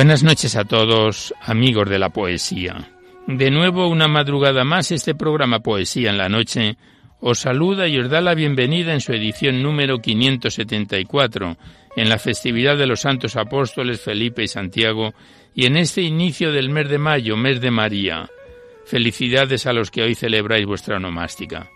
[0.00, 2.88] Buenas noches a todos, amigos de la poesía.
[3.26, 6.78] De nuevo, una madrugada más, este programa Poesía en la Noche
[7.20, 11.58] os saluda y os da la bienvenida en su edición número 574,
[11.96, 15.12] en la festividad de los santos apóstoles Felipe y Santiago,
[15.54, 18.30] y en este inicio del mes de mayo, mes de María.
[18.86, 21.68] Felicidades a los que hoy celebráis vuestra onomástica.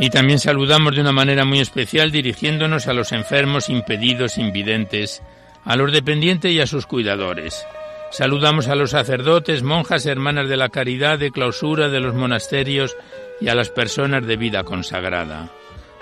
[0.00, 5.22] Y también saludamos de una manera muy especial dirigiéndonos a los enfermos, impedidos, invidentes,
[5.62, 7.66] a los dependientes y a sus cuidadores.
[8.10, 12.96] Saludamos a los sacerdotes, monjas, hermanas de la caridad, de clausura de los monasterios
[13.42, 15.50] y a las personas de vida consagrada.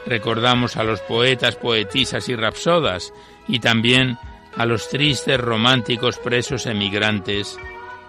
[0.07, 3.13] Recordamos a los poetas, poetisas y rapsodas
[3.49, 4.17] y también
[4.57, 7.59] a los tristes, románticos, presos, emigrantes,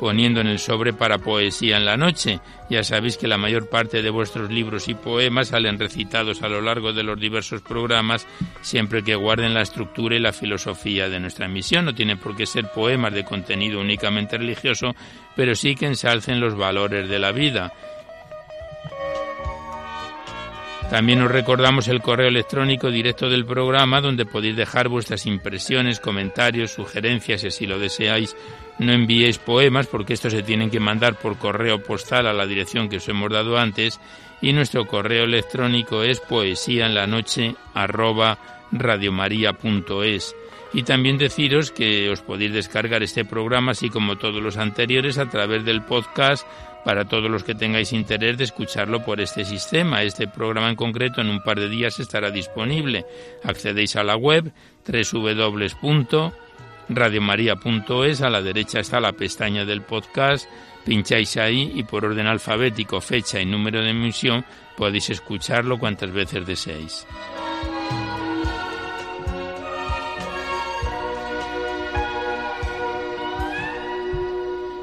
[0.00, 2.40] poniendo en el sobre para poesía en la noche.
[2.70, 6.62] Ya sabéis que la mayor parte de vuestros libros y poemas salen recitados a lo
[6.62, 8.26] largo de los diversos programas,
[8.62, 11.84] siempre que guarden la estructura y la filosofía de nuestra emisión.
[11.84, 14.94] No tienen por qué ser poemas de contenido únicamente religioso,
[15.36, 17.70] pero sí que ensalcen los valores de la vida.
[20.90, 26.72] También os recordamos el correo electrónico directo del programa donde podéis dejar vuestras impresiones, comentarios,
[26.72, 28.36] sugerencias, si así lo deseáis,
[28.80, 32.88] no enviéis poemas porque estos se tienen que mandar por correo postal a la dirección
[32.88, 34.00] que os hemos dado antes
[34.42, 38.38] y nuestro correo electrónico es poesía en la noche arroba
[38.72, 40.34] radiomaria.es.
[40.72, 45.28] Y también deciros que os podéis descargar este programa, así como todos los anteriores, a
[45.28, 46.46] través del podcast
[46.84, 50.02] para todos los que tengáis interés de escucharlo por este sistema.
[50.02, 53.04] Este programa en concreto en un par de días estará disponible.
[53.44, 54.52] Accedéis a la web
[54.86, 56.32] www
[56.90, 60.48] radiomaria.es, a la derecha está la pestaña del podcast,
[60.84, 64.44] pincháis ahí y por orden alfabético, fecha y número de emisión
[64.76, 67.06] podéis escucharlo cuantas veces deseéis.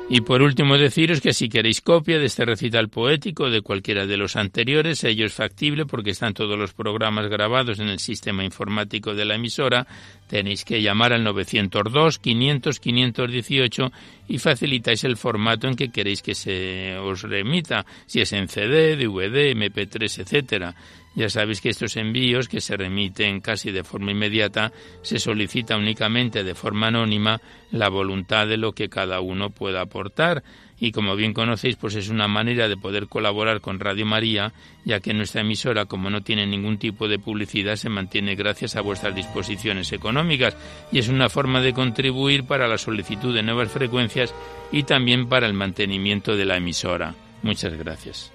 [0.10, 4.16] Y por último deciros que si queréis copia de este recital poético de cualquiera de
[4.16, 9.14] los anteriores, ello es factible porque están todos los programas grabados en el sistema informático
[9.14, 9.86] de la emisora,
[10.30, 13.92] tenéis que llamar al 902 500 518
[14.30, 18.96] y facilitáis el formato en que queréis que se os remita, si es en CD,
[18.96, 20.74] DVD, MP3, etcétera.
[21.18, 24.72] Ya sabéis que estos envíos, que se remiten casi de forma inmediata,
[25.02, 27.42] se solicita únicamente de forma anónima
[27.72, 30.44] la voluntad de lo que cada uno pueda aportar
[30.80, 34.54] y como bien conocéis, pues es una manera de poder colaborar con Radio María,
[34.86, 38.82] ya que nuestra emisora, como no tiene ningún tipo de publicidad, se mantiene gracias a
[38.82, 40.56] vuestras disposiciones económicas
[40.92, 44.36] y es una forma de contribuir para la solicitud de nuevas frecuencias
[44.72, 47.16] y también para el mantenimiento de la emisora.
[47.42, 48.32] Muchas gracias.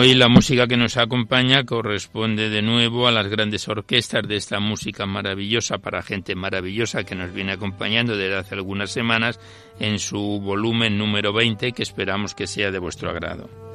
[0.00, 4.58] Hoy la música que nos acompaña corresponde de nuevo a las grandes orquestas de esta
[4.58, 9.38] música maravillosa para gente maravillosa que nos viene acompañando desde hace algunas semanas
[9.78, 13.69] en su volumen número 20 que esperamos que sea de vuestro agrado.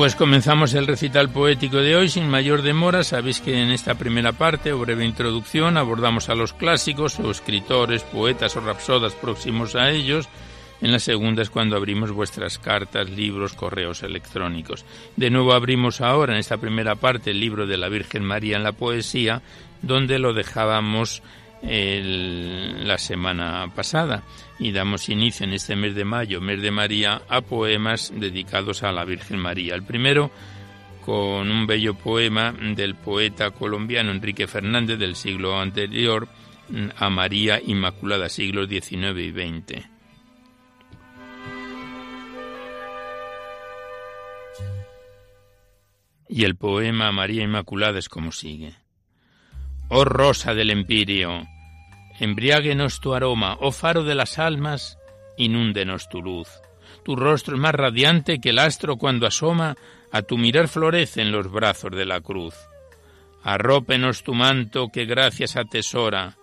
[0.00, 3.04] Pues comenzamos el recital poético de hoy sin mayor demora.
[3.04, 8.02] Sabéis que en esta primera parte o breve introducción abordamos a los clásicos o escritores,
[8.04, 10.26] poetas o rapsodas próximos a ellos.
[10.80, 14.86] En la segunda es cuando abrimos vuestras cartas, libros, correos electrónicos.
[15.16, 18.62] De nuevo abrimos ahora en esta primera parte el libro de la Virgen María en
[18.62, 19.42] la poesía,
[19.82, 21.22] donde lo dejábamos
[21.62, 24.22] la semana pasada
[24.58, 28.92] y damos inicio en este mes de mayo, mes de María, a poemas dedicados a
[28.92, 29.74] la Virgen María.
[29.74, 30.30] El primero
[31.04, 36.28] con un bello poema del poeta colombiano Enrique Fernández del siglo anterior
[36.96, 39.88] a María Inmaculada, siglos XIX y XX.
[46.28, 48.79] Y el poema María Inmaculada es como sigue.
[49.92, 51.48] Oh rosa del empirio,
[52.20, 55.00] embriáguenos tu aroma, oh faro de las almas,
[55.36, 56.48] inúndenos tu luz.
[57.04, 59.74] Tu rostro es más radiante que el astro cuando asoma,
[60.12, 62.54] a tu mirar florece en los brazos de la cruz.
[63.42, 66.36] Arrópenos tu manto que gracias atesora,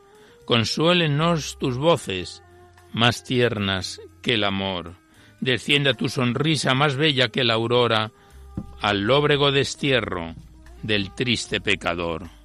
[0.44, 2.44] consuélenos tus voces,
[2.92, 4.96] más tiernas que el amor.
[5.40, 8.12] Descienda tu sonrisa más bella que la aurora,
[8.82, 10.36] al lóbrego destierro
[10.84, 12.37] del triste pecador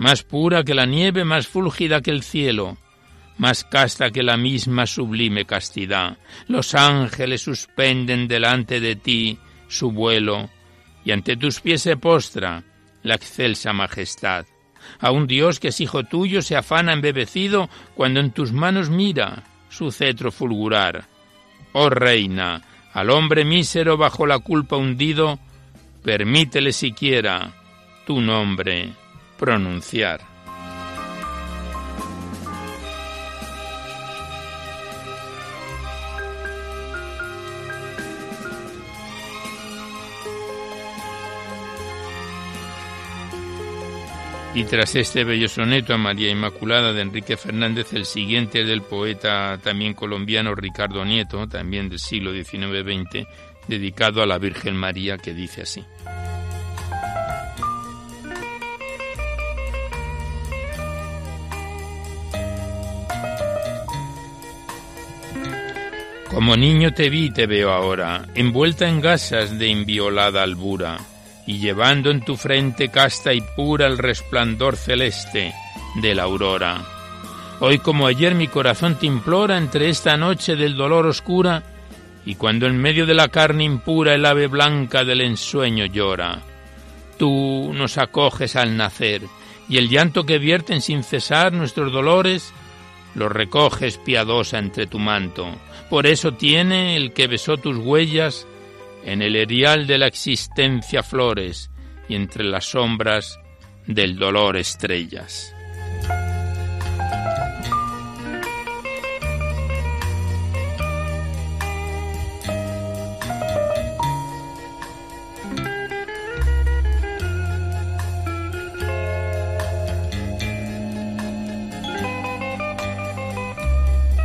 [0.00, 2.78] más pura que la nieve, más fúlgida que el cielo,
[3.36, 6.16] más casta que la misma sublime castidad.
[6.48, 9.38] Los ángeles suspenden delante de ti
[9.68, 10.48] su vuelo,
[11.04, 12.64] y ante tus pies se postra
[13.02, 14.46] la excelsa majestad.
[15.00, 19.42] A un Dios que es hijo tuyo se afana embebecido cuando en tus manos mira
[19.68, 21.08] su cetro fulgurar.
[21.74, 22.62] Oh reina,
[22.94, 25.38] al hombre mísero bajo la culpa hundido,
[26.02, 27.52] permítele siquiera
[28.06, 28.94] tu nombre
[29.40, 30.20] pronunciar.
[44.52, 49.58] Y tras este bello soneto a María Inmaculada de Enrique Fernández, el siguiente del poeta
[49.62, 53.26] también colombiano Ricardo Nieto, también del siglo XIX-XX,
[53.68, 55.82] dedicado a la Virgen María, que dice así.
[66.30, 70.98] Como niño te vi te veo ahora, envuelta en gasas de inviolada albura,
[71.44, 75.52] y llevando en tu frente casta y pura el resplandor celeste
[75.96, 76.82] de la aurora.
[77.58, 81.64] Hoy como ayer mi corazón te implora entre esta noche del dolor oscura,
[82.24, 86.42] y cuando en medio de la carne impura el ave blanca del ensueño llora.
[87.18, 89.22] Tú nos acoges al nacer,
[89.68, 92.52] y el llanto que vierten sin cesar nuestros dolores,
[93.16, 95.48] lo recoges piadosa entre tu manto.
[95.90, 98.46] Por eso tiene el que besó tus huellas
[99.04, 101.70] en el erial de la existencia flores
[102.08, 103.40] y entre las sombras
[103.86, 105.52] del dolor estrellas.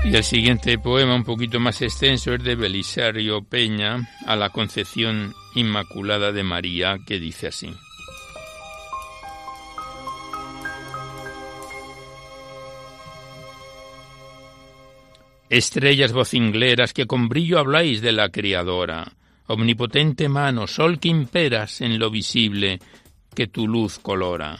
[0.05, 5.33] Y el siguiente poema, un poquito más extenso, es de Belisario Peña a la Concepción
[5.55, 7.73] Inmaculada de María, que dice así.
[15.49, 19.11] Estrellas vocingleras que con brillo habláis de la Criadora,
[19.47, 22.79] omnipotente mano, sol que imperas en lo visible,
[23.33, 24.59] que tu luz colora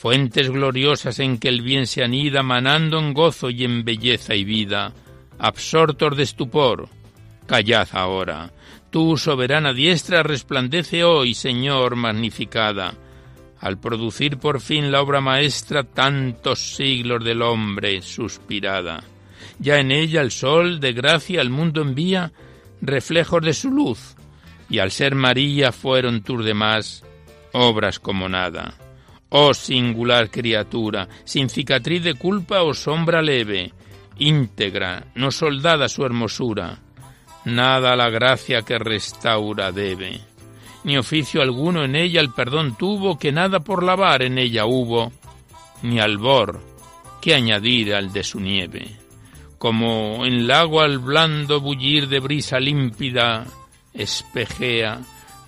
[0.00, 4.44] fuentes gloriosas en que el bien se anida, manando en gozo y en belleza y
[4.44, 4.94] vida,
[5.38, 6.88] absortos de estupor,
[7.46, 8.50] callad ahora.
[8.88, 12.94] Tu soberana diestra resplandece hoy, Señor, magnificada,
[13.60, 19.04] al producir por fin la obra maestra tantos siglos del hombre suspirada.
[19.58, 22.32] Ya en ella el sol de gracia al mundo envía
[22.80, 24.16] reflejos de su luz,
[24.70, 27.04] y al ser María fueron tus demás
[27.52, 28.78] obras como nada.
[29.30, 33.72] Oh singular criatura, sin cicatriz de culpa o sombra leve,
[34.18, 36.78] íntegra, no soldada su hermosura,
[37.44, 40.20] nada la gracia que restaura debe,
[40.84, 45.12] ni oficio alguno en ella el perdón tuvo, que nada por lavar en ella hubo,
[45.82, 46.60] ni albor
[47.20, 48.96] que añadir al de su nieve.
[49.58, 53.46] Como en el agua al blando bullir de brisa límpida
[53.92, 55.00] espejea,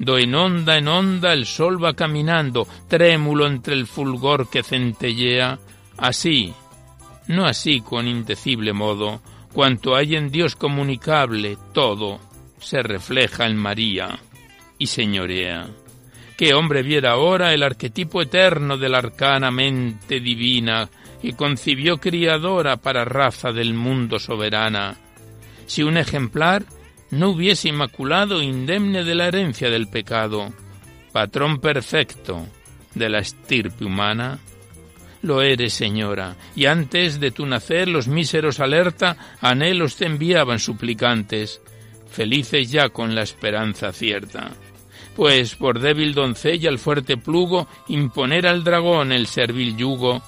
[0.04, 5.58] en onda en onda el sol va caminando, trémulo entre el fulgor que centellea,
[5.96, 6.52] así,
[7.28, 9.20] no así con indecible modo,
[9.52, 12.18] cuanto hay en Dios comunicable, todo
[12.58, 14.18] se refleja en María
[14.78, 15.68] y señorea.
[16.36, 20.88] ¿Qué hombre viera ahora el arquetipo eterno de la arcana mente divina
[21.20, 24.96] que concibió criadora para raza del mundo soberana?
[25.66, 26.64] Si un ejemplar
[27.12, 30.50] no hubiese inmaculado indemne de la herencia del pecado,
[31.12, 32.46] patrón perfecto
[32.94, 34.38] de la estirpe humana,
[35.20, 41.60] lo eres, señora, y antes de tu nacer los míseros alerta anhelos te enviaban suplicantes,
[42.10, 44.50] felices ya con la esperanza cierta.
[45.14, 50.22] Pues por débil doncella el fuerte plugo imponer al dragón el servil yugo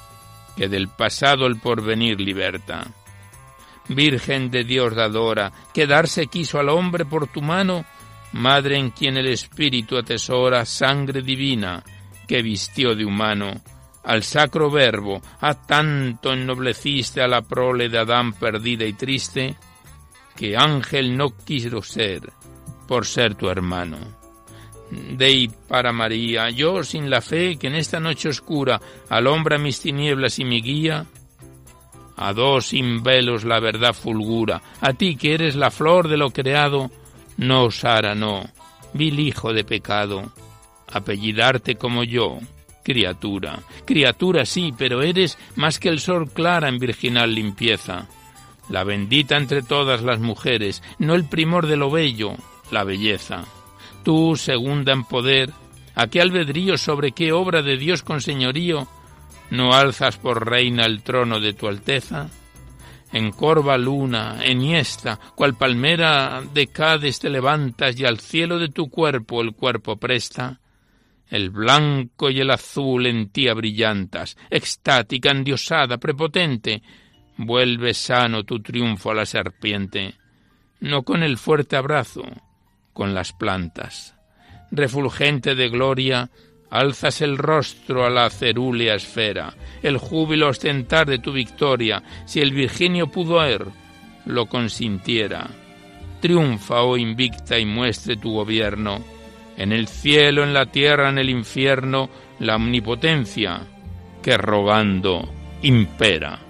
[0.55, 2.87] que del pasado el porvenir liberta.
[3.89, 7.85] Virgen de Dios dadora, que darse quiso al hombre por tu mano,
[8.33, 11.83] madre en quien el espíritu atesora sangre divina
[12.27, 13.63] que vistió de humano
[14.05, 19.57] al sacro verbo, a tanto ennobleciste a la prole de Adán perdida y triste,
[20.37, 22.31] que ángel no quiso ser
[22.87, 23.99] por ser tu hermano.
[24.91, 30.39] Dei para María, yo sin la fe que en esta noche oscura alombra mis tinieblas
[30.39, 31.07] y mi guía,
[32.17, 32.71] a dos
[33.03, 36.91] velos la verdad fulgura, a ti que eres la flor de lo creado,
[37.37, 38.45] no osara no,
[38.93, 40.33] vil hijo de pecado,
[40.93, 42.39] apellidarte como yo,
[42.85, 43.61] criatura.
[43.85, 48.07] Criatura sí, pero eres más que el sol clara en virginal limpieza.
[48.69, 52.35] La bendita entre todas las mujeres, no el primor de lo bello,
[52.71, 53.45] la belleza.
[54.05, 55.51] Tú, segunda en poder,
[55.95, 58.87] ¿a qué albedrío sobre qué obra de Dios con señorío
[59.51, 62.29] no alzas por reina el trono de tu alteza?
[63.13, 68.91] En corva luna, enhiesta, cual palmera de Cádiz te levantas y al cielo de tu
[68.91, 70.59] cuerpo el cuerpo presta
[71.35, 76.83] el blanco y el azul en ti brillantas, extática, endiosada, prepotente,
[77.37, 80.15] vuelve sano tu triunfo a la serpiente,
[80.81, 82.25] no con el fuerte abrazo,
[82.93, 84.15] con las plantas.
[84.71, 86.31] Refulgente de gloria,
[86.71, 92.53] alzas el rostro a la cerúlea esfera, el júbilo ostentar de tu victoria, si el
[92.53, 93.73] Virginio Pudor
[94.27, 95.49] lo consintiera.
[96.21, 99.05] Triunfa, oh invicta, y muestre tu gobierno,
[99.57, 102.09] en el cielo, en la tierra, en el infierno,
[102.41, 103.61] la omnipotencia
[104.23, 105.29] que rogando
[105.63, 106.41] impera.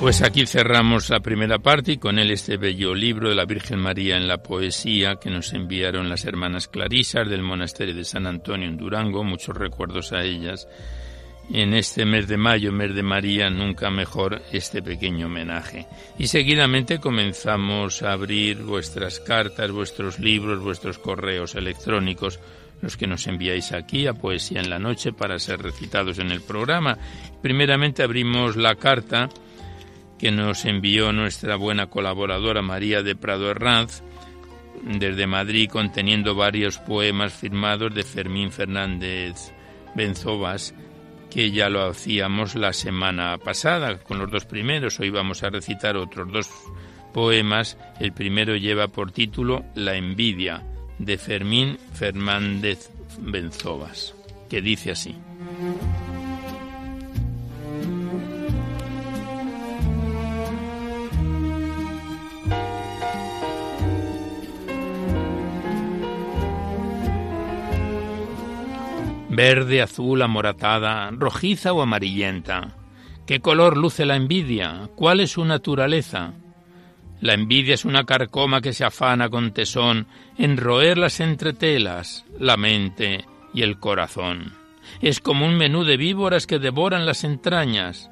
[0.00, 3.78] Pues aquí cerramos la primera parte y con él este bello libro de la Virgen
[3.78, 8.66] María en la poesía que nos enviaron las hermanas Clarisas del monasterio de San Antonio
[8.66, 10.66] en Durango, muchos recuerdos a ellas.
[11.52, 15.86] En este mes de mayo, mes de María, nunca mejor este pequeño homenaje.
[16.18, 22.40] Y seguidamente comenzamos a abrir vuestras cartas, vuestros libros, vuestros correos electrónicos,
[22.80, 26.40] los que nos enviáis aquí a Poesía en la Noche para ser recitados en el
[26.40, 26.96] programa.
[27.42, 29.28] Primeramente abrimos la carta
[30.20, 34.02] que nos envió nuestra buena colaboradora María de Prado Herranz
[34.82, 39.52] desde Madrid conteniendo varios poemas firmados de Fermín Fernández
[39.94, 40.74] Benzobas
[41.30, 45.00] que ya lo hacíamos la semana pasada con los dos primeros.
[45.00, 46.50] Hoy vamos a recitar otros dos
[47.14, 47.78] poemas.
[47.98, 50.62] El primero lleva por título La envidia
[50.98, 54.14] de Fermín Fernández Benzobas,
[54.50, 55.16] que dice así.
[69.30, 72.76] Verde, azul, amoratada, rojiza o amarillenta.
[73.26, 74.90] ¿Qué color luce la envidia?
[74.96, 76.34] ¿Cuál es su naturaleza?
[77.20, 80.06] La envidia es una carcoma que se afana con tesón
[80.36, 84.54] en roer las entretelas, la mente y el corazón.
[85.00, 88.10] Es como un menú de víboras que devoran las entrañas.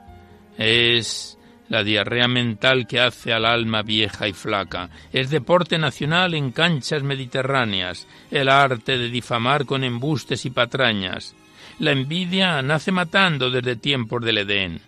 [0.57, 1.38] Es
[1.69, 4.91] la diarrea mental que hace al alma vieja y flaca.
[5.13, 11.35] Es deporte nacional en canchas mediterráneas, el arte de difamar con embustes y patrañas.
[11.79, 14.81] La envidia nace matando desde tiempos del Edén.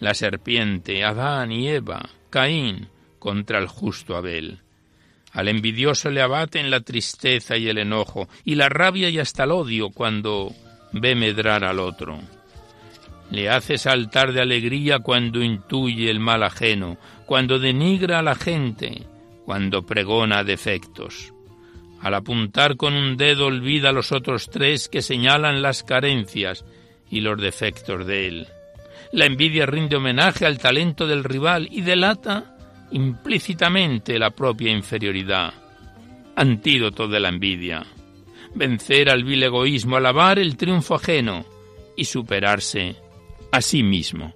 [0.00, 2.88] la serpiente, Adán y Eva, Caín,
[3.18, 4.58] contra el justo Abel.
[5.32, 9.52] Al envidioso le abaten la tristeza y el enojo, y la rabia y hasta el
[9.52, 10.52] odio cuando
[10.92, 12.20] ve medrar al otro.
[13.34, 19.08] Le hace saltar de alegría cuando intuye el mal ajeno, cuando denigra a la gente,
[19.44, 21.34] cuando pregona defectos.
[22.00, 26.64] Al apuntar con un dedo olvida a los otros tres que señalan las carencias
[27.10, 28.46] y los defectos de él.
[29.10, 32.56] La envidia rinde homenaje al talento del rival y delata
[32.92, 35.52] implícitamente la propia inferioridad.
[36.36, 37.84] Antídoto de la envidia.
[38.54, 41.44] Vencer al vil egoísmo, alabar el triunfo ajeno
[41.96, 43.02] y superarse
[43.54, 44.34] a sí mismo.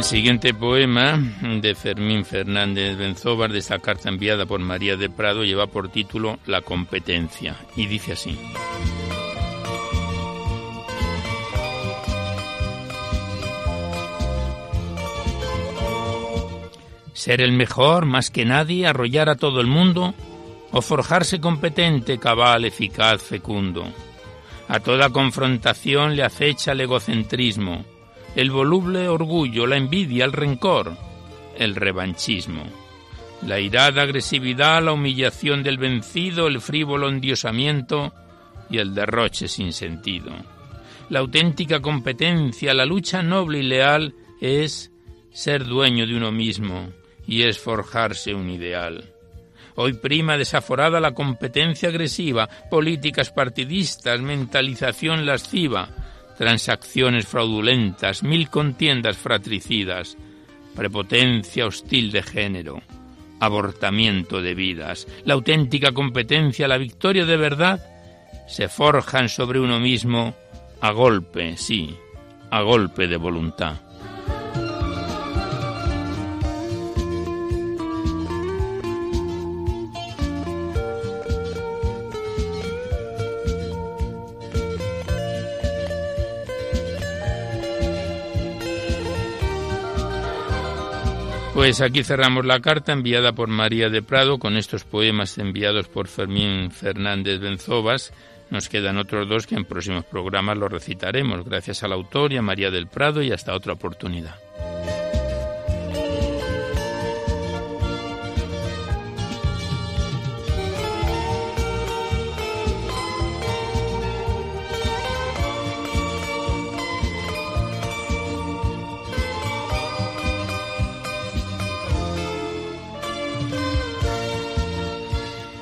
[0.00, 1.18] El siguiente poema
[1.60, 6.38] de Fermín Fernández Benzóvar de esta carta enviada por María de Prado lleva por título
[6.46, 8.38] La competencia y dice así.
[17.12, 20.14] Ser el mejor más que nadie, arrollar a todo el mundo
[20.72, 23.84] o forjarse competente, cabal, eficaz, fecundo.
[24.66, 27.84] A toda confrontación le acecha el egocentrismo
[28.34, 30.96] el voluble orgullo, la envidia, el rencor,
[31.56, 32.64] el revanchismo,
[33.46, 38.12] la irada agresividad, la humillación del vencido, el frívolo endiosamiento
[38.70, 40.32] y el derroche sin sentido.
[41.08, 44.92] La auténtica competencia, la lucha noble y leal es
[45.32, 46.90] ser dueño de uno mismo
[47.26, 49.12] y es forjarse un ideal.
[49.76, 55.88] Hoy prima desaforada la competencia agresiva, políticas partidistas, mentalización lasciva,
[56.40, 60.16] transacciones fraudulentas, mil contiendas fratricidas,
[60.74, 62.80] prepotencia hostil de género,
[63.40, 67.84] abortamiento de vidas, la auténtica competencia, la victoria de verdad,
[68.48, 70.34] se forjan sobre uno mismo
[70.80, 71.94] a golpe, sí,
[72.50, 73.89] a golpe de voluntad.
[91.60, 96.08] Pues aquí cerramos la carta enviada por María de Prado con estos poemas enviados por
[96.08, 98.14] Fermín Fernández Benzovas.
[98.48, 101.44] Nos quedan otros dos que en próximos programas los recitaremos.
[101.44, 104.36] Gracias al autor y a María del Prado y hasta otra oportunidad.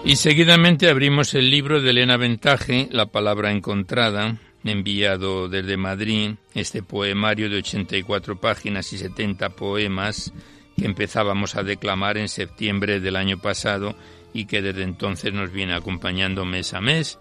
[0.08, 6.82] Y seguidamente abrimos el libro de Elena Ventaje, La palabra encontrada, enviado desde Madrid, este
[6.82, 10.32] poemario de 84 páginas y 70 poemas
[10.78, 13.96] que empezábamos a declamar en septiembre del año pasado
[14.32, 17.18] y que desde entonces nos viene acompañando mes a mes.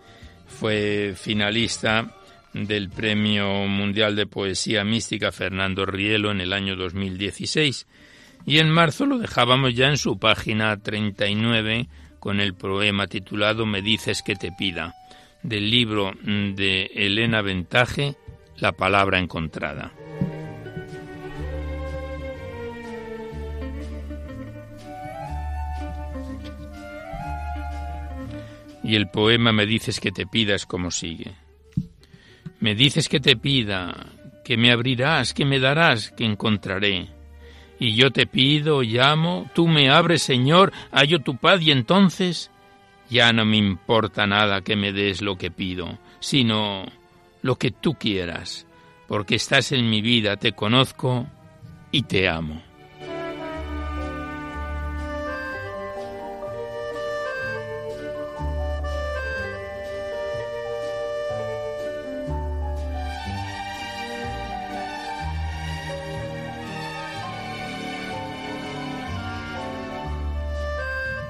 [0.48, 2.16] Fue finalista
[2.54, 7.86] del Premio Mundial de Poesía Mística Fernando Rielo en el año 2016
[8.46, 13.82] y en marzo lo dejábamos ya en su página 39 con el poema titulado Me
[13.82, 14.96] dices que te pida,
[15.44, 18.16] del libro de Elena Ventaje,
[18.58, 19.92] La palabra encontrada.
[28.84, 31.34] Y el poema Me dices que te pidas como sigue.
[32.60, 34.08] Me dices que te pida,
[34.44, 37.17] que me abrirás, que me darás, que encontraré
[37.80, 42.52] y yo te pido, llamo, tú me abres, Señor, hallo tu paz y entonces
[43.10, 46.86] ya no me importa nada que me des lo que pido, sino
[47.42, 48.68] lo que tú quieras,
[49.08, 51.28] porque estás en mi vida, te conozco
[51.92, 52.67] y te amo.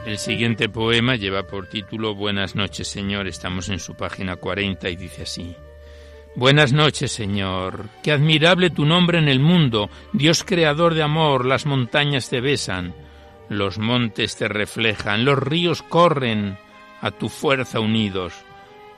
[0.08, 3.28] El siguiente poema lleva por título Buenas noches, Señor.
[3.28, 5.54] Estamos en su página 40 y dice así.
[6.34, 7.90] Buenas noches, Señor.
[8.02, 12.96] Qué admirable tu nombre en el mundo, Dios creador de amor, las montañas te besan,
[13.50, 16.58] los montes te reflejan, los ríos corren,
[17.02, 18.34] a tu fuerza unidos.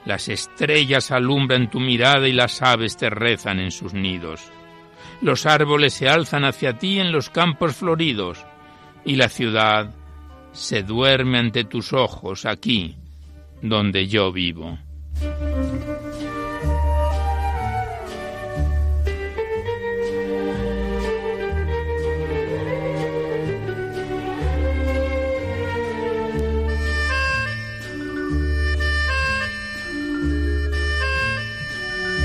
[0.05, 4.43] Las estrellas alumbran tu mirada y las aves te rezan en sus nidos.
[5.21, 8.45] Los árboles se alzan hacia ti en los campos floridos
[9.03, 9.95] y la ciudad
[10.53, 12.95] se duerme ante tus ojos aquí
[13.61, 14.77] donde yo vivo.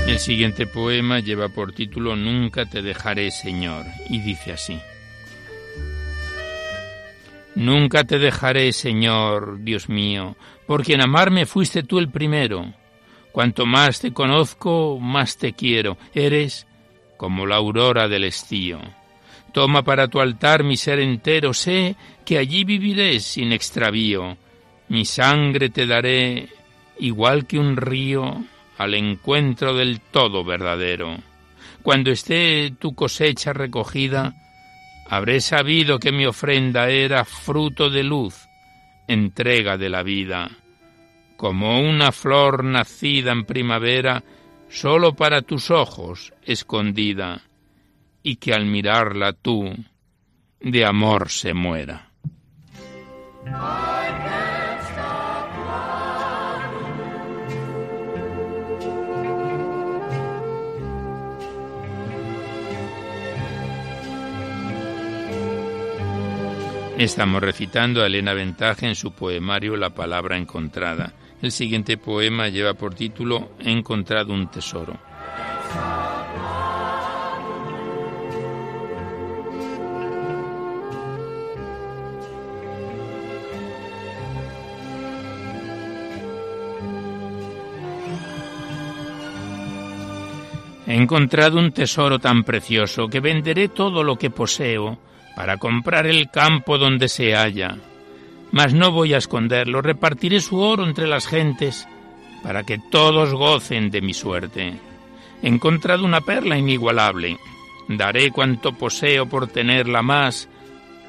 [0.07, 4.79] El siguiente poema lleva por título Nunca te dejaré, Señor, y dice así.
[7.55, 10.35] Nunca te dejaré, Señor, Dios mío,
[10.67, 12.73] porque en amarme fuiste tú el primero.
[13.31, 15.97] Cuanto más te conozco, más te quiero.
[16.13, 16.67] Eres
[17.17, 18.79] como la aurora del estío.
[19.53, 24.37] Toma para tu altar mi ser entero, sé que allí viviré sin extravío.
[24.89, 26.49] Mi sangre te daré,
[26.99, 28.43] igual que un río,
[28.77, 31.17] al encuentro del todo verdadero.
[31.81, 34.33] Cuando esté tu cosecha recogida,
[35.07, 38.47] habré sabido que mi ofrenda era fruto de luz,
[39.07, 40.49] entrega de la vida,
[41.37, 44.23] como una flor nacida en primavera,
[44.69, 47.41] sólo para tus ojos escondida,
[48.23, 49.73] y que al mirarla tú
[50.59, 52.09] de amor se muera.
[66.97, 71.11] Estamos recitando a Elena Ventaja en su poemario La palabra encontrada.
[71.41, 74.97] El siguiente poema lleva por título He encontrado un tesoro.
[90.87, 94.97] He encontrado un tesoro tan precioso que venderé todo lo que poseo
[95.35, 97.77] para comprar el campo donde se halla.
[98.51, 101.87] Mas no voy a esconderlo, repartiré su oro entre las gentes,
[102.41, 104.73] para que todos gocen de mi suerte.
[105.41, 107.37] He encontrado una perla inigualable,
[107.87, 110.47] daré cuanto poseo por tenerla más,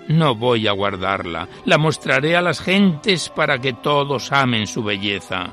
[0.09, 5.53] no voy a guardarla, la mostraré a las gentes para que todos amen su belleza.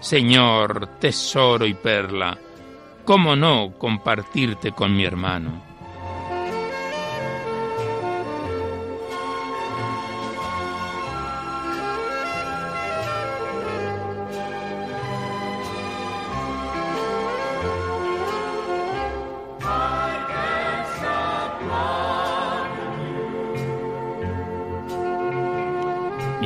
[0.00, 2.36] Señor, tesoro y perla,
[3.04, 5.73] ¿cómo no compartirte con mi hermano?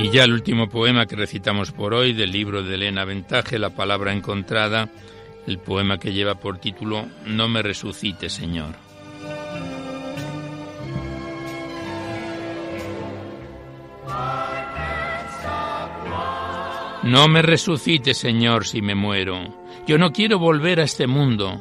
[0.01, 3.71] Y ya el último poema que recitamos por hoy del libro de Elena Ventaje, La
[3.71, 4.89] palabra encontrada,
[5.45, 8.77] el poema que lleva por título No me resucite, Señor.
[17.03, 19.65] No me resucite, Señor, si me muero.
[19.89, 21.61] Yo no quiero volver a este mundo.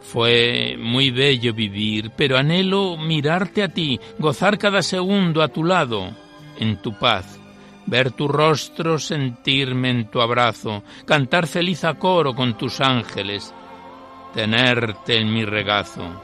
[0.00, 6.16] Fue muy bello vivir, pero anhelo mirarte a ti, gozar cada segundo a tu lado,
[6.58, 7.35] en tu paz
[7.86, 13.54] ver tu rostro, sentirme en tu abrazo, cantar feliz a coro con tus ángeles,
[14.34, 16.22] tenerte en mi regazo.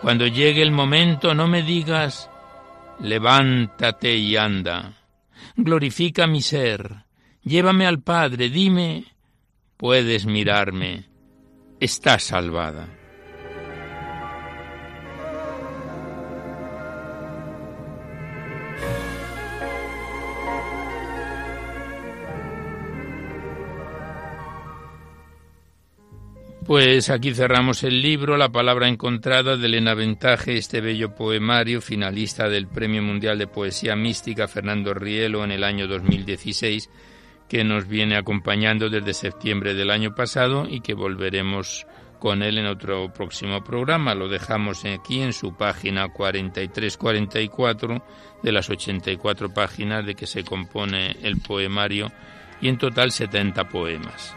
[0.00, 2.30] Cuando llegue el momento no me digas,
[3.00, 4.94] levántate y anda,
[5.56, 7.04] glorifica mi ser,
[7.42, 9.04] llévame al Padre, dime,
[9.76, 11.06] puedes mirarme,
[11.80, 12.88] estás salvada.
[26.68, 32.46] Pues aquí cerramos el libro, la palabra encontrada de Elena Ventaje, este bello poemario, finalista
[32.46, 36.90] del Premio Mundial de Poesía Mística Fernando Rielo en el año 2016,
[37.48, 41.86] que nos viene acompañando desde septiembre del año pasado y que volveremos
[42.18, 44.14] con él en otro próximo programa.
[44.14, 48.02] Lo dejamos aquí en su página 43-44
[48.42, 52.12] de las 84 páginas de que se compone el poemario
[52.60, 54.36] y en total 70 poemas.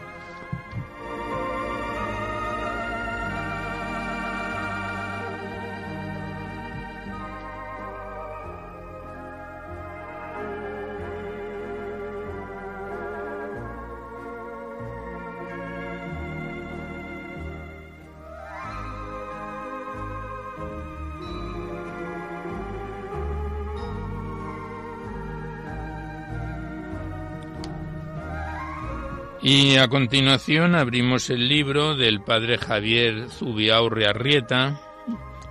[29.44, 34.80] Y a continuación abrimos el libro del padre Javier Zubiaurre Arrieta,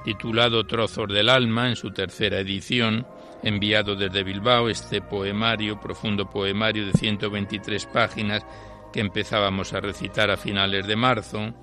[0.05, 3.05] titulado Trozos del Alma, en su tercera edición,
[3.43, 8.45] enviado desde Bilbao, este poemario, profundo poemario de 123 páginas
[8.93, 11.53] que empezábamos a recitar a finales de marzo.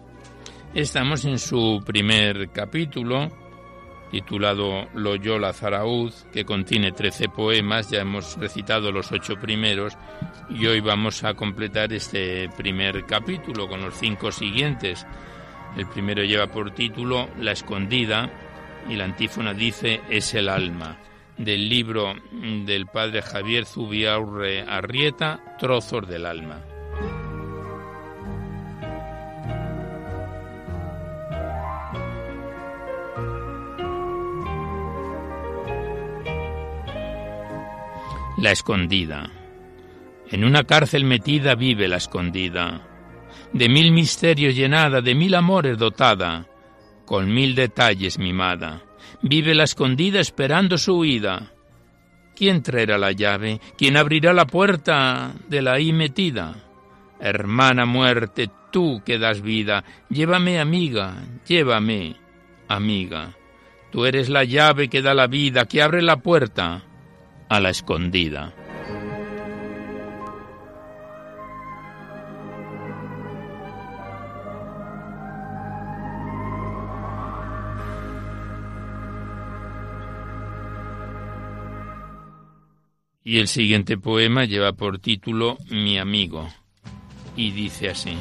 [0.75, 3.48] Estamos en su primer capítulo,
[4.11, 9.97] titulado Loyola Zaraud, que contiene 13 poemas, ya hemos recitado los ocho primeros
[10.49, 15.07] y hoy vamos a completar este primer capítulo con los cinco siguientes.
[15.77, 18.31] El primero lleva por título La escondida
[18.89, 20.97] y la antífona dice Es el alma,
[21.37, 26.68] del libro del padre Javier Zubiaurre Arrieta, Trozos del alma.
[38.41, 39.33] La escondida.
[40.31, 42.87] En una cárcel metida vive la escondida,
[43.53, 46.47] de mil misterios llenada, de mil amores dotada,
[47.05, 48.85] con mil detalles mimada.
[49.23, 51.53] Vive la escondida esperando su huida.
[52.37, 53.61] ¿Quién traerá la llave?
[53.77, 56.55] ¿Quién abrirá la puerta de la ahí metida?
[57.19, 62.15] Hermana muerte, tú que das vida, llévame amiga, llévame
[62.69, 63.35] amiga.
[63.91, 66.85] Tú eres la llave que da la vida, que abre la puerta
[67.49, 68.53] a la escondida.
[83.25, 86.49] Y el siguiente poema lleva por título Mi amigo
[87.37, 88.17] y dice así.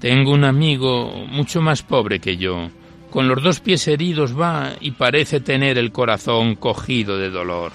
[0.00, 2.68] Tengo un amigo mucho más pobre que yo,
[3.14, 7.70] con los dos pies heridos va y parece tener el corazón cogido de dolor.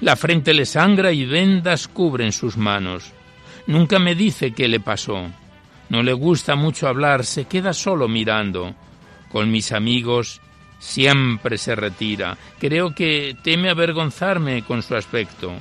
[0.00, 3.12] La frente le sangra y vendas cubren sus manos.
[3.66, 5.26] Nunca me dice qué le pasó.
[5.88, 8.76] No le gusta mucho hablar, se queda solo mirando.
[9.32, 10.40] Con mis amigos
[10.78, 12.38] siempre se retira.
[12.60, 15.52] Creo que teme avergonzarme con su aspecto.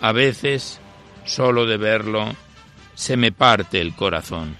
[0.00, 0.80] A veces,
[1.24, 2.28] solo de verlo,
[2.94, 4.56] se me parte el corazón.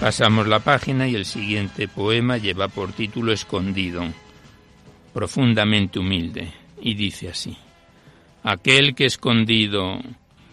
[0.00, 4.04] Pasamos la página y el siguiente poema lleva por título Escondido,
[5.14, 7.56] profundamente humilde, y dice así.
[8.42, 9.98] Aquel que escondido,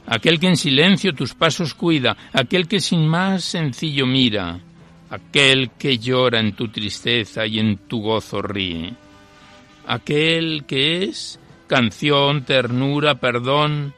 [0.07, 4.61] aquel que en silencio tus pasos cuida, aquel que sin más sencillo mira,
[5.09, 8.93] aquel que llora en tu tristeza y en tu gozo ríe,
[9.85, 13.93] aquel que es canción, ternura, perdón,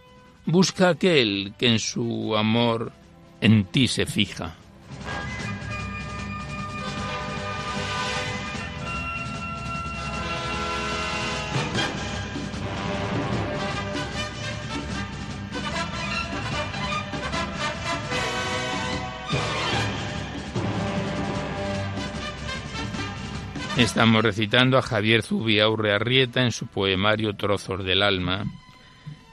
[0.48, 2.92] busca aquel que en su amor
[3.42, 4.56] en ti se fija.
[23.78, 28.46] Estamos recitando a Javier Zubiaurre Arrieta en su poemario Trozos del Alma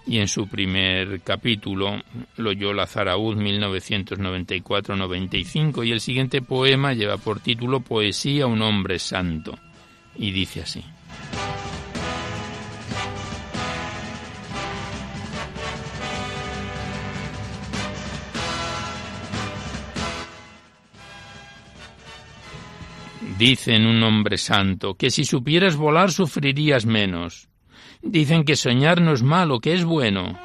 [0.04, 2.02] y en su primer capítulo,
[2.36, 9.56] Loyola Zaraúd 1994-95 y el siguiente poema lleva por título Poesía un hombre santo
[10.16, 10.82] y dice así.
[23.42, 27.48] Dicen un hombre santo que si supieras volar sufrirías menos.
[28.00, 30.38] Dicen que soñar no es malo, que es bueno.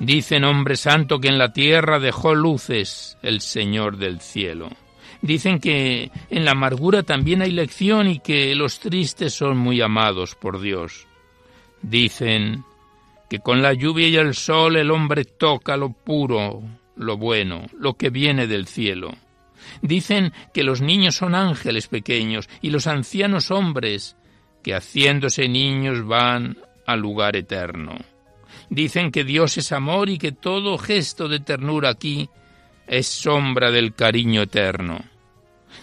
[0.00, 4.70] Dicen hombre santo que en la tierra dejó luces el Señor del cielo.
[5.22, 10.34] Dicen que en la amargura también hay lección y que los tristes son muy amados
[10.34, 11.06] por Dios.
[11.80, 12.64] Dicen
[13.28, 16.60] que con la lluvia y el sol el hombre toca lo puro,
[16.96, 19.12] lo bueno, lo que viene del cielo.
[19.82, 24.16] Dicen que los niños son ángeles pequeños y los ancianos hombres,
[24.62, 27.96] que haciéndose niños van al lugar eterno.
[28.68, 32.28] Dicen que Dios es amor y que todo gesto de ternura aquí
[32.86, 35.00] es sombra del cariño eterno.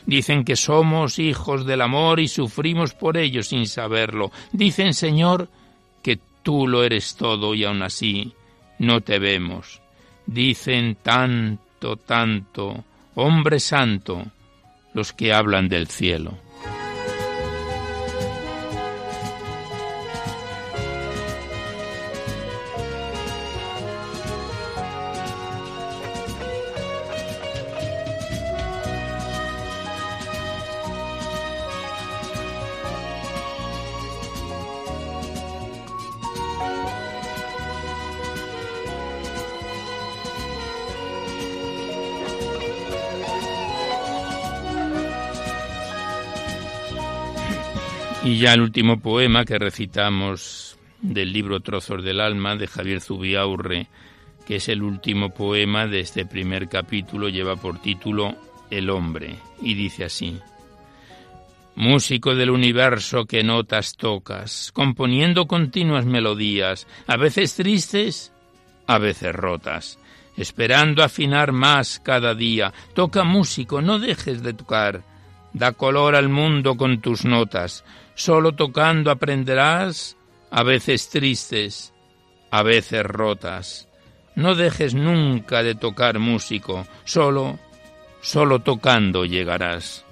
[0.06, 4.32] Dicen que somos hijos del amor y sufrimos por ello sin saberlo.
[4.52, 5.50] Dicen, Señor,
[6.02, 8.34] que tú lo eres todo y aún así
[8.80, 9.82] no te vemos.
[10.26, 12.84] Dicen tanto, tanto,
[13.20, 14.28] hombre santo,
[14.94, 16.38] los que hablan del cielo.
[48.38, 53.88] Y ya el último poema que recitamos del libro Trozos del Alma de Javier Zubiaurre,
[54.46, 58.36] que es el último poema de este primer capítulo, lleva por título
[58.70, 60.38] El hombre, y dice así.
[61.76, 68.32] Músico del universo que notas tocas, componiendo continuas melodías, a veces tristes,
[68.86, 69.98] a veces rotas,
[70.38, 72.72] esperando afinar más cada día.
[72.94, 75.02] Toca músico, no dejes de tocar,
[75.58, 77.84] da color al mundo con tus notas,
[78.18, 80.18] Solo tocando aprenderás,
[80.50, 81.94] a veces tristes,
[82.50, 83.88] a veces rotas.
[84.34, 87.60] No dejes nunca de tocar músico, solo,
[88.22, 90.04] solo tocando llegarás.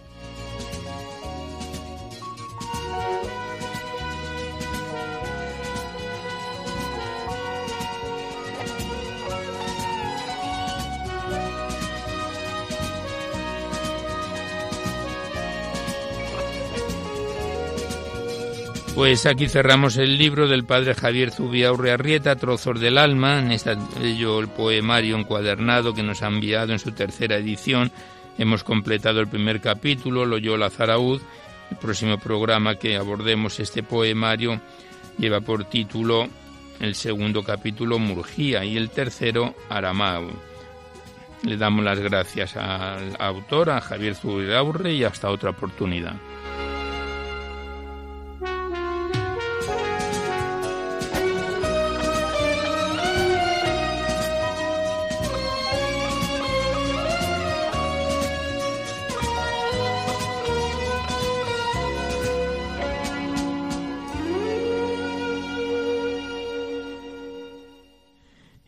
[18.95, 23.75] Pues aquí cerramos el libro del padre Javier Zubiaurre Arrieta, Trozos del Alma, en este
[23.99, 27.91] bello el poemario encuadernado que nos ha enviado en su tercera edición.
[28.37, 31.21] Hemos completado el primer capítulo, Loyola Zaraud.
[31.71, 34.61] El próximo programa que abordemos este poemario
[35.17, 36.29] lleva por título
[36.79, 40.29] el segundo capítulo Murgía y el tercero Aramau.
[41.43, 46.15] Le damos las gracias al autor, a Javier Zubiaurre, y hasta otra oportunidad.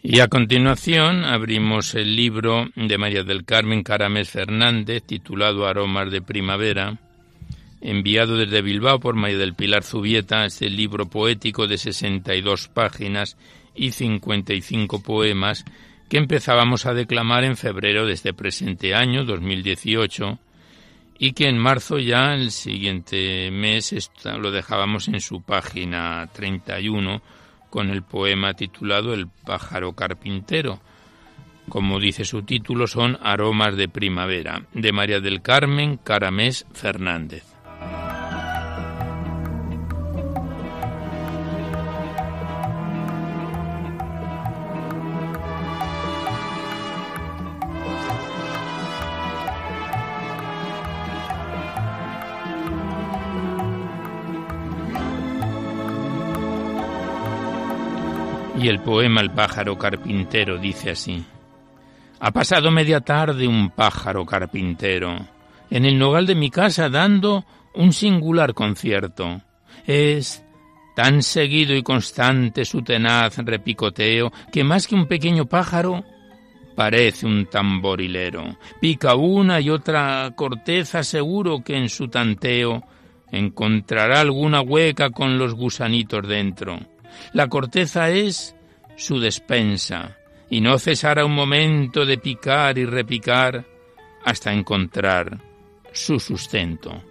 [0.09, 6.21] Y a continuación abrimos el libro de María del Carmen Caramés Fernández titulado Aromas de
[6.21, 6.97] Primavera,
[7.81, 13.35] enviado desde Bilbao por María del Pilar Zubieta, este libro poético de 62 páginas
[13.75, 15.65] y 55 poemas
[16.07, 20.39] que empezábamos a declamar en febrero de este presente año, 2018,
[21.19, 27.21] y que en marzo ya, el siguiente mes, lo dejábamos en su página 31,
[27.69, 30.80] con el poema titulado El pájaro carpintero.
[31.69, 37.56] Como dice su título, son Aromas de Primavera, de María del Carmen Caramés Fernández.
[58.67, 61.23] El poema El pájaro carpintero dice así.
[62.19, 65.15] Ha pasado media tarde un pájaro carpintero
[65.69, 69.41] en el nogal de mi casa dando un singular concierto.
[69.86, 70.43] Es
[70.98, 76.04] tan seguido y constante su tenaz repicoteo que más que un pequeño pájaro
[76.75, 78.58] parece un tamborilero.
[78.81, 82.83] Pica una y otra corteza seguro que en su tanteo
[83.31, 86.79] encontrará alguna hueca con los gusanitos dentro.
[87.31, 88.56] La corteza es
[88.98, 90.17] su despensa,
[90.50, 93.63] y no cesará un momento de picar y repicar
[94.25, 95.37] hasta encontrar
[95.93, 97.02] su sustento.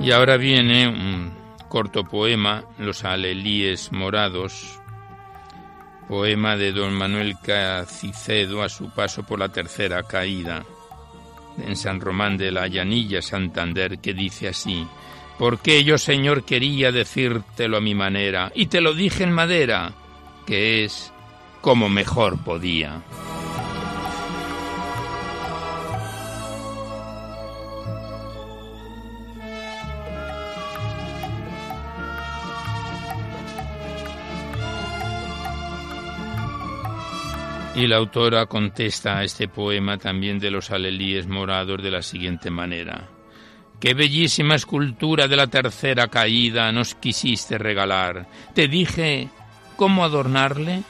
[0.00, 0.88] Y ahora viene
[1.68, 4.80] corto poema, Los alelíes morados,
[6.08, 10.64] poema de don Manuel Cacicedo a su paso por la tercera caída
[11.64, 14.86] en San Román de la Llanilla, Santander, que dice así,
[15.38, 19.92] porque yo, Señor, quería decírtelo a mi manera, y te lo dije en madera,
[20.46, 21.12] que es
[21.60, 23.02] como mejor podía.
[37.78, 42.50] Y la autora contesta a este poema también de los alelíes morados de la siguiente
[42.50, 43.08] manera.
[43.78, 48.26] Qué bellísima escultura de la tercera caída nos quisiste regalar.
[48.52, 49.28] Te dije
[49.76, 50.82] cómo adornarle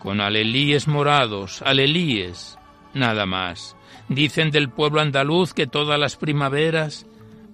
[0.00, 2.58] con alelíes morados, alelíes,
[2.92, 3.76] nada más.
[4.08, 7.06] Dicen del pueblo andaluz que todas las primaveras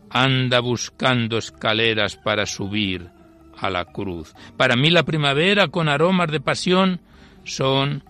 [0.08, 3.10] anda buscando escaleras para subir
[3.58, 4.34] a la cruz.
[4.56, 7.02] Para mí la primavera con aromas de pasión
[7.44, 8.02] son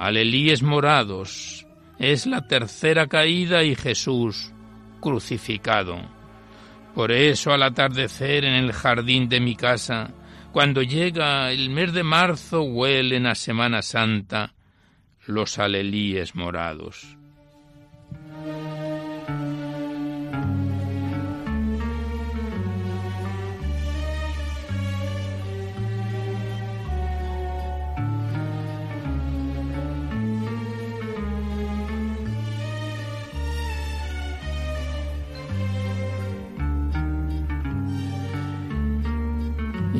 [0.00, 1.66] alelíes morados.
[1.98, 4.50] Es la tercera caída y Jesús
[4.98, 6.00] crucificado.
[6.94, 10.10] Por eso al atardecer en el jardín de mi casa,
[10.52, 14.54] cuando llega el mes de marzo, huelen a Semana Santa
[15.26, 17.19] los alelíes morados.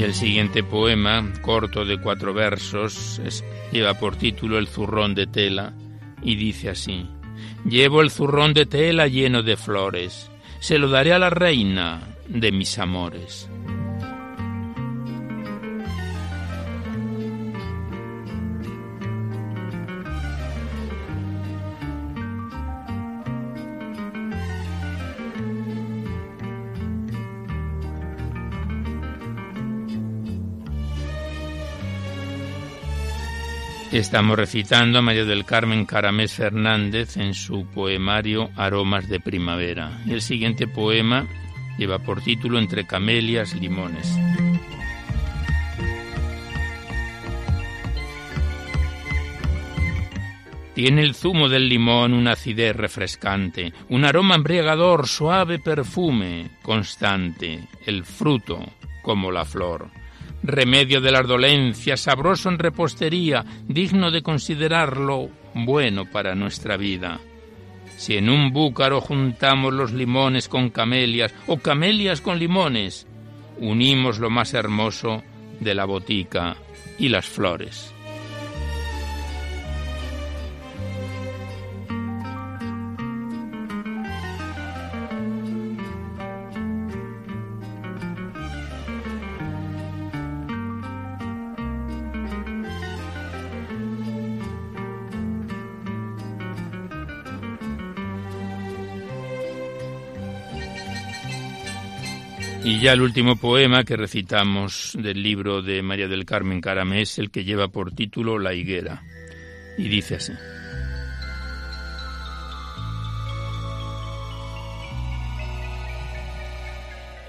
[0.01, 3.20] Y el siguiente poema, corto de cuatro versos,
[3.70, 5.74] lleva por título El zurrón de tela
[6.22, 7.07] y dice así,
[7.66, 12.51] Llevo el zurrón de tela lleno de flores, se lo daré a la reina de
[12.51, 13.49] mis amores.
[34.01, 40.01] Estamos recitando a María del Carmen Caramés Fernández en su poemario Aromas de Primavera.
[40.09, 41.28] El siguiente poema
[41.76, 44.11] lleva por título Entre camelias, limones.
[50.74, 58.07] Tiene el zumo del limón una acidez refrescante, un aroma embriagador, suave perfume constante, el
[58.07, 58.64] fruto
[59.03, 59.99] como la flor
[60.43, 67.20] remedio de las dolencias, sabroso en repostería, digno de considerarlo bueno para nuestra vida.
[67.97, 73.07] Si en un búcaro juntamos los limones con camelias o camelias con limones,
[73.59, 75.22] unimos lo más hermoso
[75.61, 76.57] de la botica
[76.99, 77.93] y las flores.
[102.70, 107.32] Y ya el último poema que recitamos del libro de María del Carmen Caramés, el
[107.32, 109.02] que lleva por título La higuera.
[109.76, 110.32] Y dice así.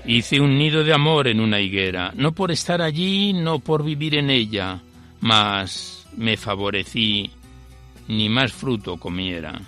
[0.05, 4.13] Hice un nido de amor en una higuera, no por estar allí, no por vivir
[4.13, 4.79] en ella,
[5.21, 7.31] mas me favorecí,
[8.07, 9.59] ni más fruto comiera.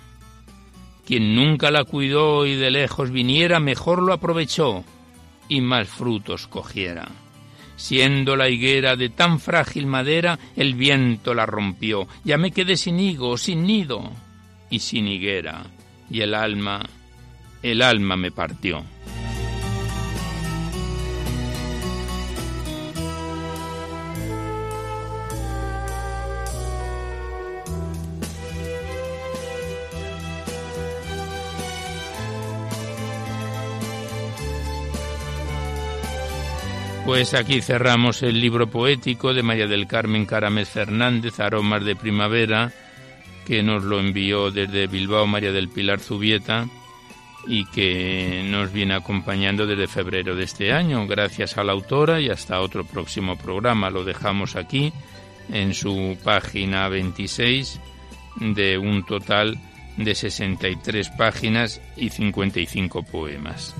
[1.03, 4.85] Quien nunca la cuidó y de lejos viniera, mejor lo aprovechó
[5.53, 7.07] y más frutos cogiera.
[7.75, 12.07] Siendo la higuera de tan frágil madera, el viento la rompió.
[12.23, 14.11] Ya me quedé sin higo, sin nido
[14.71, 15.67] y sin higuera,
[16.09, 16.81] y el alma,
[17.61, 18.83] el alma me partió.
[37.05, 42.71] Pues aquí cerramos el libro poético de María del Carmen Caramés Fernández, Aromas de Primavera,
[43.45, 46.65] que nos lo envió desde Bilbao María del Pilar Zubieta
[47.45, 51.05] y que nos viene acompañando desde febrero de este año.
[51.05, 53.89] Gracias a la autora y hasta otro próximo programa.
[53.89, 54.93] Lo dejamos aquí
[55.51, 57.81] en su página 26
[58.39, 59.59] de un total
[59.97, 63.75] de 63 páginas y 55 poemas.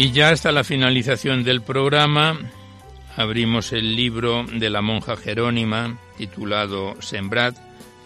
[0.00, 2.38] Y ya hasta la finalización del programa
[3.18, 7.54] abrimos el libro de la monja jerónima titulado Sembrad,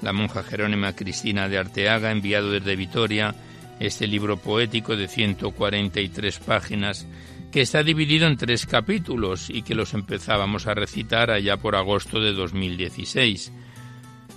[0.03, 3.37] la monja jerónima Cristina de Arteaga, enviado desde Vitoria,
[3.79, 7.07] este libro poético de 143 páginas
[7.53, 12.19] que está dividido en tres capítulos y que los empezábamos a recitar allá por agosto
[12.19, 13.53] de 2016.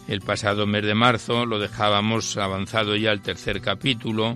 [0.08, 4.36] El pasado mes de marzo lo dejábamos avanzado ya al tercer capítulo,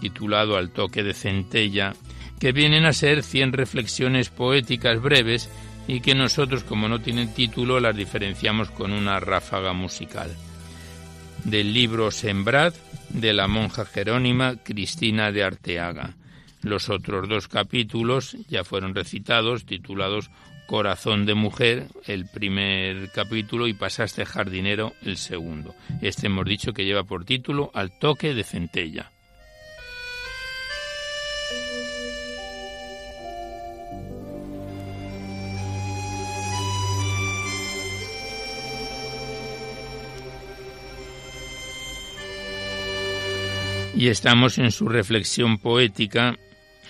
[0.00, 1.92] titulado Al toque de centella,
[2.38, 5.50] que vienen a ser 100 reflexiones poéticas breves
[5.86, 10.30] y que nosotros, como no tienen título, las diferenciamos con una ráfaga musical.
[11.44, 12.74] Del libro Sembrad
[13.08, 16.16] de la monja jerónima Cristina de Arteaga.
[16.62, 20.30] Los otros dos capítulos ya fueron recitados, titulados
[20.66, 25.74] Corazón de Mujer, el primer capítulo, y Pasaste Jardinero, el segundo.
[26.02, 29.10] Este hemos dicho que lleva por título Al toque de centella.
[43.98, 46.36] Y estamos en su reflexión poética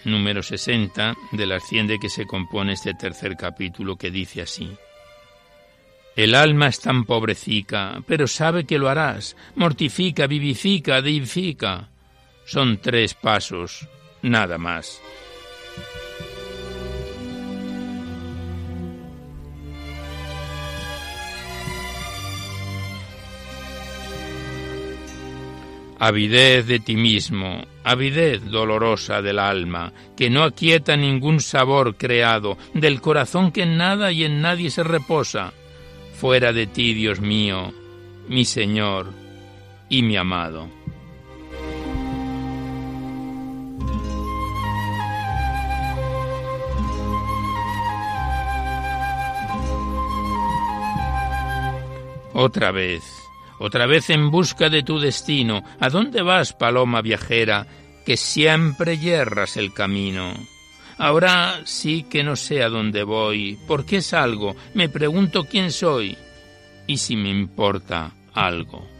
[0.04, 4.70] número 60 de la 100 de que se compone este tercer capítulo que dice así.
[6.16, 9.38] El alma es tan pobrecica, pero sabe que lo harás.
[9.54, 11.88] Mortifica, vivifica, deifica.
[12.44, 13.88] Son tres pasos,
[14.20, 15.00] nada más.
[26.01, 33.01] Avidez de ti mismo, avidez dolorosa del alma, que no aquieta ningún sabor creado, del
[33.01, 35.53] corazón que en nada y en nadie se reposa.
[36.14, 37.72] Fuera de ti, Dios mío,
[38.28, 39.12] mi Señor
[39.88, 40.68] y mi amado.
[52.34, 53.17] Otra vez
[53.59, 55.62] otra vez en busca de tu destino.
[55.80, 57.66] ¿A dónde vas, paloma viajera,
[58.04, 60.32] que siempre yerras el camino?
[60.98, 66.16] Ahora sí que no sé a dónde voy, por qué salgo, me pregunto quién soy
[66.86, 68.97] y si me importa algo.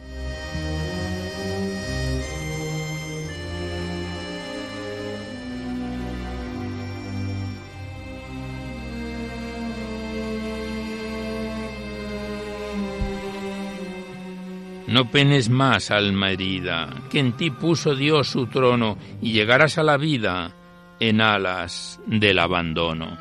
[14.89, 19.83] No penes más, alma herida, que en ti puso Dios su trono y llegarás a
[19.83, 20.55] la vida
[20.99, 23.19] en alas del abandono.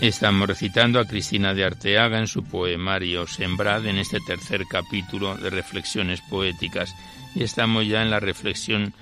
[0.00, 5.50] Estamos recitando a Cristina de Arteaga en su poemario Sembrad en este tercer capítulo de
[5.50, 6.94] Reflexiones Poéticas
[7.34, 8.94] y estamos ya en la reflexión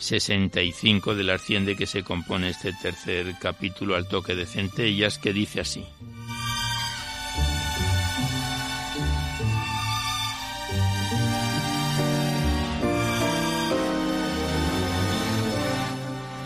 [0.00, 5.32] 65 de la de que se compone este tercer capítulo al toque de centellas que
[5.32, 5.84] dice así.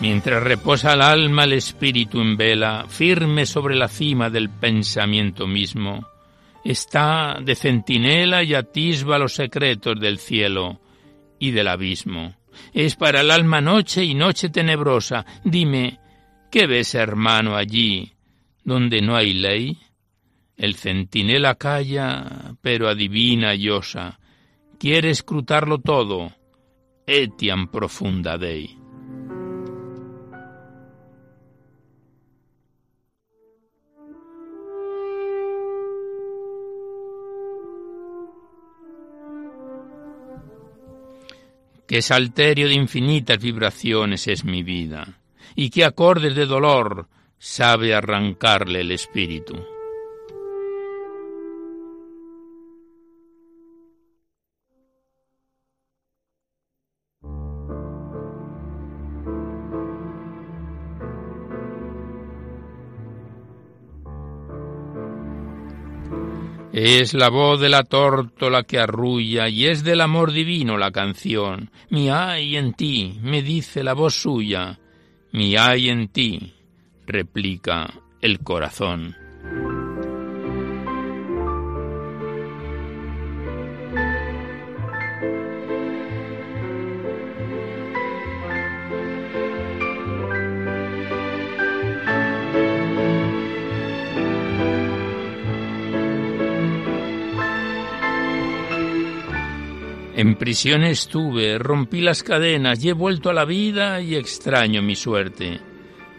[0.01, 6.05] Mientras reposa el alma, el espíritu en vela, firme sobre la cima del pensamiento mismo,
[6.63, 10.79] está de centinela y atisba los secretos del cielo
[11.39, 12.35] y del abismo
[12.73, 15.25] es para el alma noche y noche tenebrosa.
[15.43, 15.99] Dime,
[16.51, 18.13] ¿qué ves, hermano, allí
[18.63, 19.77] donde no hay ley?
[20.57, 24.19] El centinela calla, pero adivina y osa.
[24.79, 26.31] Quiere escrutarlo todo.
[27.05, 28.84] Etiam profunda dei.
[41.87, 45.19] Qué salterio de infinitas vibraciones es mi vida,
[45.55, 47.07] y qué acordes de dolor
[47.37, 49.74] sabe arrancarle el espíritu.
[66.77, 71.71] Es la voz de la tórtola que arrulla y es del amor divino la canción.
[71.89, 74.77] Mi hay en ti, me dice la voz suya.
[75.31, 76.53] Mi hay en ti,
[77.07, 79.15] replica el corazón.
[100.37, 105.61] Prisión estuve, rompí las cadenas y he vuelto a la vida y extraño mi suerte.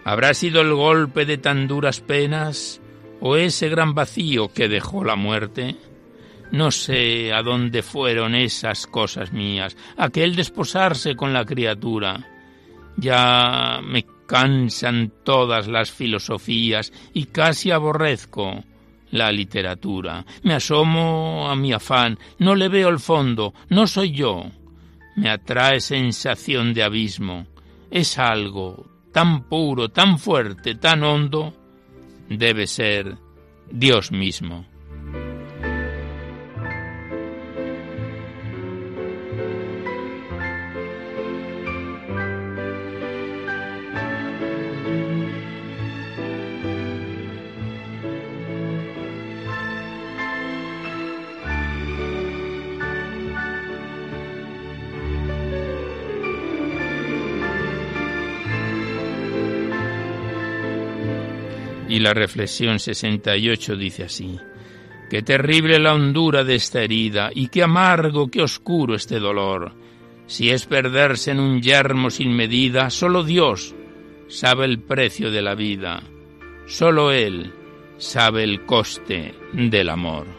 [0.04, 2.80] ¿Habrá sido el golpe de tan duras penas
[3.20, 5.76] o ese gran vacío que dejó la muerte?
[6.50, 12.26] No sé a dónde fueron esas cosas mías, aquel desposarse con la criatura.
[12.96, 18.64] Ya me cansan todas las filosofías y casi aborrezco
[19.10, 20.24] la literatura.
[20.42, 24.44] Me asomo a mi afán, no le veo el fondo, no soy yo.
[25.16, 27.46] Me atrae sensación de abismo.
[27.90, 31.54] Es algo tan puro, tan fuerte, tan hondo.
[32.28, 33.16] Debe ser
[33.70, 34.66] Dios mismo.
[61.88, 64.38] Y la reflexión 68 dice así,
[65.08, 69.72] Qué terrible la hondura de esta herida y qué amargo, qué oscuro este dolor.
[70.26, 73.74] Si es perderse en un yermo sin medida, solo Dios
[74.28, 76.02] sabe el precio de la vida,
[76.66, 77.52] solo Él
[77.98, 80.35] sabe el coste del amor.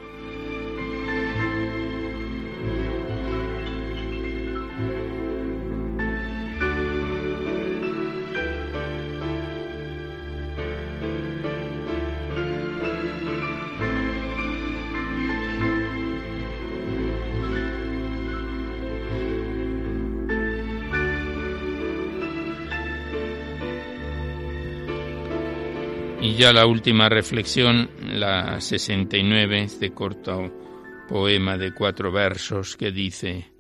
[26.38, 30.54] Ya la última reflexión, la 69, este corto
[31.10, 33.52] poema de cuatro versos que dice,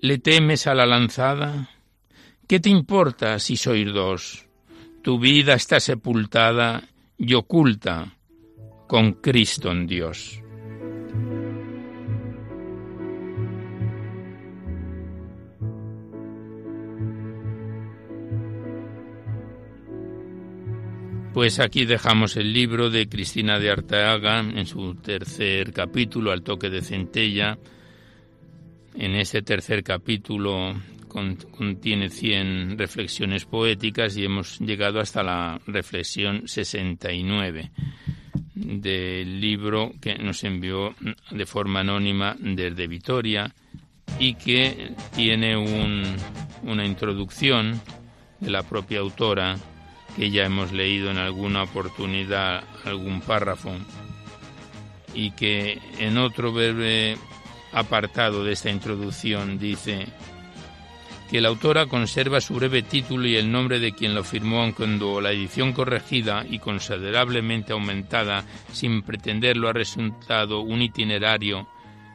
[0.00, 1.70] ¿Le temes a la lanzada?
[2.46, 4.46] ¿Qué te importa si sois dos?
[5.02, 6.84] Tu vida está sepultada
[7.16, 8.18] y oculta
[8.86, 10.43] con Cristo en Dios.
[21.34, 26.70] Pues aquí dejamos el libro de Cristina de Arteaga en su tercer capítulo, Al toque
[26.70, 27.58] de centella.
[28.94, 37.72] En este tercer capítulo contiene 100 reflexiones poéticas y hemos llegado hasta la reflexión 69
[38.54, 40.94] del libro que nos envió
[41.32, 43.52] de forma anónima desde Vitoria
[44.20, 47.80] y que tiene una introducción
[48.38, 49.56] de la propia autora
[50.16, 53.72] que ya hemos leído en alguna oportunidad algún párrafo
[55.14, 57.16] y que en otro breve
[57.72, 60.06] apartado de esta introducción dice
[61.30, 65.20] que la autora conserva su breve título y el nombre de quien lo firmó cuando
[65.20, 71.66] la edición corregida y considerablemente aumentada sin pretenderlo ha resultado un itinerario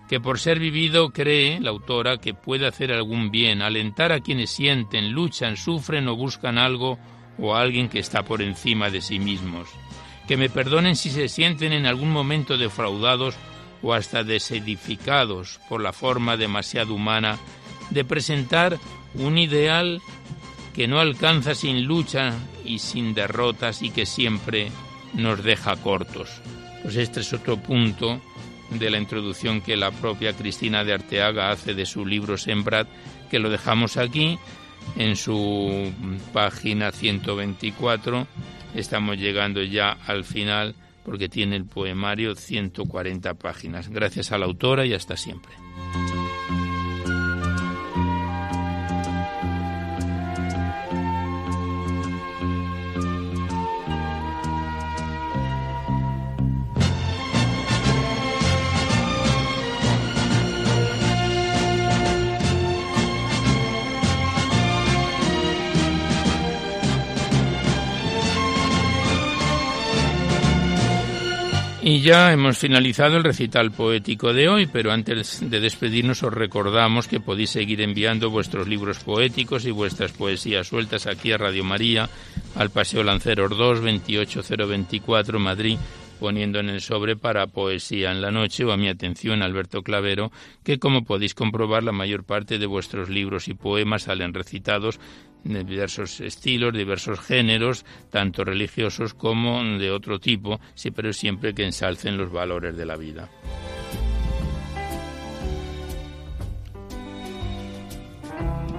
[0.08, 4.50] que por ser vivido cree la autora que puede hacer algún bien, alentar a quienes
[4.50, 6.98] sienten, luchan, sufren o buscan algo
[7.42, 9.70] o a alguien que está por encima de sí mismos.
[10.28, 13.36] Que me perdonen si se sienten en algún momento defraudados
[13.82, 17.38] o hasta desedificados por la forma demasiado humana
[17.90, 18.78] de presentar
[19.16, 20.02] un ideal
[20.74, 22.34] que no alcanza sin lucha
[22.64, 24.72] y sin derrotas y que siempre
[25.14, 26.30] nos deja cortos.
[26.84, 28.22] Pues este es otro punto
[28.70, 32.88] de la introducción que la propia Cristina de Arteaga hace de su libro Sembrad,
[33.30, 34.38] que lo dejamos aquí
[34.98, 35.92] en su
[36.34, 38.28] página 124.
[38.76, 43.90] Estamos llegando ya al final porque tiene el poemario 140 páginas.
[43.90, 45.52] Gracias a la autora y hasta siempre.
[71.82, 77.08] Y ya hemos finalizado el recital poético de hoy, pero antes de despedirnos os recordamos
[77.08, 82.10] que podéis seguir enviando vuestros libros poéticos y vuestras poesías sueltas aquí a Radio María,
[82.56, 85.78] al Paseo Lanceros 2, 28024 Madrid,
[86.20, 90.34] poniendo en el sobre para Poesía en la Noche o a mi atención Alberto Clavero,
[90.66, 95.00] que como podéis comprobar la mayor parte de vuestros libros y poemas salen recitados
[95.44, 100.60] diversos estilos, diversos géneros, tanto religiosos como de otro tipo,
[100.96, 103.30] pero siempre que ensalcen los valores de la vida.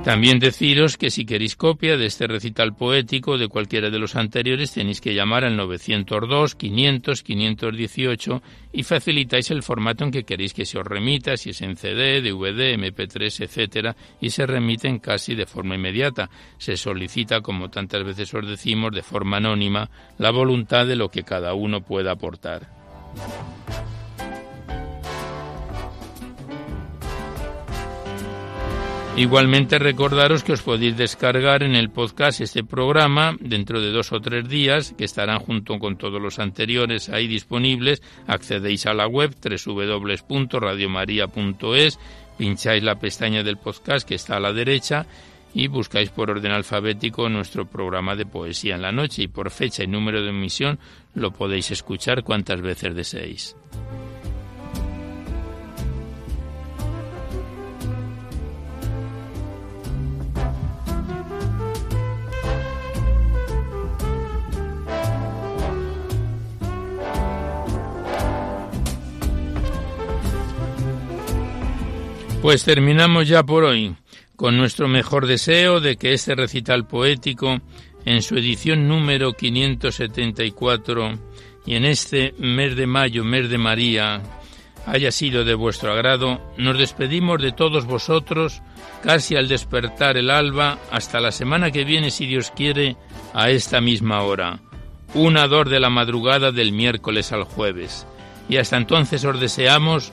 [0.05, 4.73] También deciros que si queréis copia de este recital poético de cualquiera de los anteriores
[4.73, 8.43] tenéis que llamar al 902 500 518
[8.73, 12.23] y facilitáis el formato en que queréis que se os remita, si es en CD,
[12.23, 16.31] DVD, MP3, etcétera, y se remiten casi de forma inmediata.
[16.57, 21.25] Se solicita, como tantas veces os decimos, de forma anónima, la voluntad de lo que
[21.25, 22.69] cada uno pueda aportar.
[29.21, 34.21] Igualmente recordaros que os podéis descargar en el podcast este programa dentro de dos o
[34.23, 38.01] tres días, que estarán junto con todos los anteriores ahí disponibles.
[38.27, 41.99] Accedéis a la web www.radiomaria.es,
[42.39, 45.05] pincháis la pestaña del podcast que está a la derecha
[45.53, 49.85] y buscáis por orden alfabético nuestro programa de poesía en la noche y por fecha
[49.85, 50.79] y número de emisión
[51.13, 53.55] lo podéis escuchar cuantas veces deseéis.
[72.51, 73.95] Pues terminamos ya por hoy
[74.35, 77.61] con nuestro mejor deseo de que este recital poético,
[78.05, 81.13] en su edición número 574
[81.65, 84.21] y en este mes de mayo, mes de María,
[84.85, 88.63] haya sido de vuestro agrado, nos despedimos de todos vosotros
[89.05, 92.97] casi al despertar el alba hasta la semana que viene, si Dios quiere,
[93.33, 94.59] a esta misma hora,
[95.15, 98.09] una dor de la madrugada del miércoles al jueves.
[98.49, 100.13] Y hasta entonces os deseamos